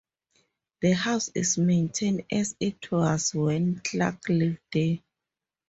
[0.81, 4.97] The house is maintained as it was when Clark lived there.